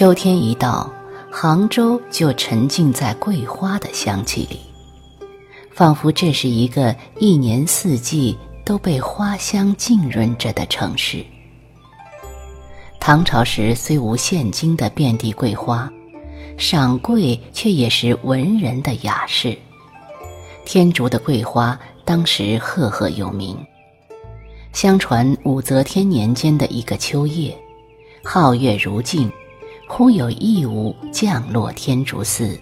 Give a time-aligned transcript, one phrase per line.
[0.00, 0.90] 秋天一到，
[1.30, 4.58] 杭州就沉浸在桂花的香气里，
[5.74, 11.22] 仿佛这是一个一年四季都被花香浸润着的城市。
[12.98, 15.92] 唐朝时虽无现今的遍地桂花，
[16.56, 19.54] 赏桂却也是文人的雅事。
[20.64, 23.54] 天竺的桂花当时赫赫有名。
[24.72, 27.54] 相传武则天年间的一个秋夜，
[28.24, 29.30] 皓月如镜，
[29.92, 32.56] 忽有异物降落天竺寺，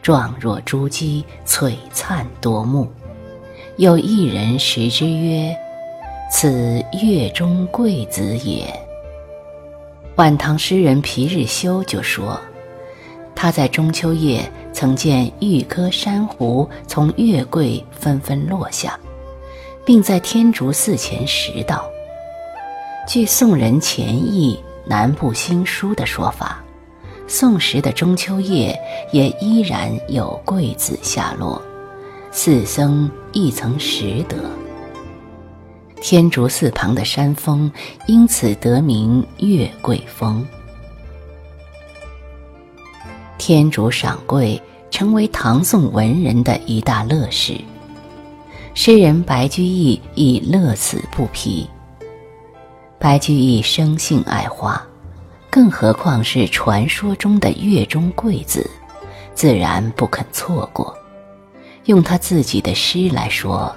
[0.00, 2.88] 状若珠玑，璀璨夺目。
[3.76, 5.54] 有一人识之曰
[6.30, 8.72] ：“此月中桂子也。”
[10.14, 12.40] 晚唐诗人皮日休就说
[13.34, 18.96] ：“他在中秋夜曾见玉颗珊瑚从月桂纷纷落下。”
[19.84, 21.84] 并在天竺寺前拾到。
[23.08, 24.54] 据宋人钱毅
[24.90, 26.60] 《南部新书》的说法，
[27.28, 28.76] 宋时的中秋夜
[29.12, 31.62] 也依然有桂子下落，
[32.32, 34.36] 寺僧亦曾拾得。
[36.00, 37.70] 天竺寺旁的山峰
[38.08, 40.44] 因此得名月桂峰。
[43.38, 44.60] 天竺赏桂
[44.90, 47.56] 成为唐宋文人的一大乐事。
[48.74, 51.64] 诗人白居易亦乐此不疲。
[53.00, 54.78] 白居易生性爱花，
[55.48, 58.70] 更何况是传说中的月中桂子，
[59.34, 60.94] 自然不肯错过。
[61.86, 63.74] 用他自己的诗来说：“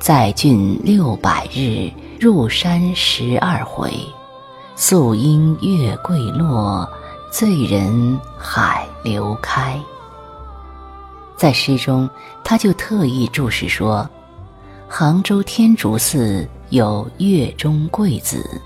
[0.00, 3.94] 在郡六百日，入山十二回。
[4.74, 6.90] 宿因月桂落，
[7.30, 9.80] 醉人海流开。”
[11.38, 12.10] 在诗中，
[12.42, 14.10] 他就特意注释说
[14.90, 18.60] ：“杭州天竺寺有月中桂子。”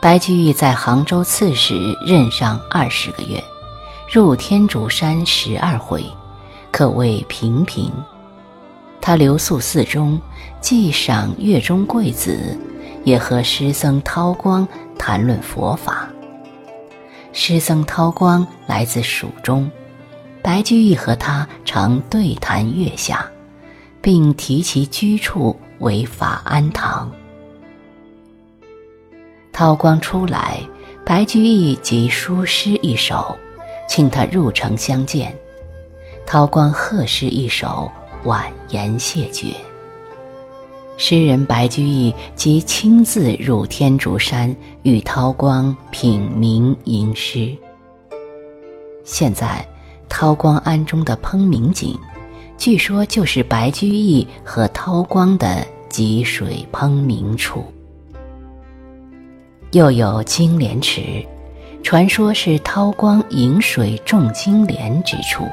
[0.00, 3.44] 白居易在杭州刺史任上二十个月，
[4.10, 6.02] 入天竺山十二回，
[6.72, 7.92] 可谓平平。
[8.98, 10.18] 他留宿寺中，
[10.58, 12.58] 既赏月中桂子，
[13.04, 14.66] 也和师僧韬光
[14.98, 16.08] 谈论佛法。
[17.34, 19.70] 师僧韬光来自蜀中。
[20.40, 23.28] 白居易和他常对谈月下，
[24.00, 27.10] 并提其居处为法安堂。
[29.52, 30.60] 韬光初来，
[31.04, 33.36] 白居易即书诗一首，
[33.88, 35.36] 请他入城相见。
[36.26, 37.90] 韬光贺诗一首，
[38.24, 39.54] 婉言谢绝。
[40.96, 47.56] 诗人白居易即亲自入天竺山与韬光品茗吟诗。
[49.04, 49.66] 现在。
[50.10, 51.94] 韬光庵中的烹茗井，
[52.58, 57.64] 据说就是白居易和韬光的汲水烹茗处。
[59.70, 61.24] 又有金莲池，
[61.84, 65.44] 传说是韬光饮水种金莲之处。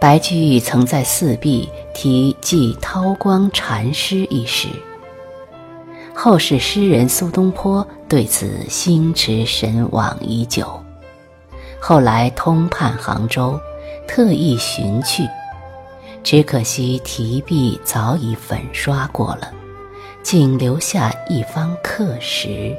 [0.00, 4.68] 白居易曾在四壁题记韬光禅师一诗。
[6.14, 10.80] 后世诗人苏东坡对此心驰神往已久。
[11.80, 13.58] 后来通判杭州，
[14.06, 15.24] 特意寻去，
[16.22, 19.50] 只可惜题壁早已粉刷过了，
[20.22, 22.76] 仅留下一方刻石。